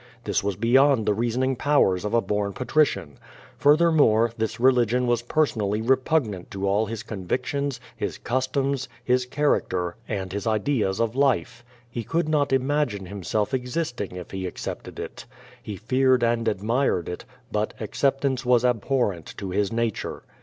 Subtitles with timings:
[0.23, 3.19] This was beyond the reasoning powers of a bom patrician.
[3.55, 10.33] Furthermore, this religion was personally repugnant to all his convictions, his customs, his character, and
[10.33, 11.63] his ideas of life.
[11.87, 15.27] He could not imagine himself existing if he accepted it.
[15.61, 20.23] He feared and admired it, but acceptance was abhorrent to his nature.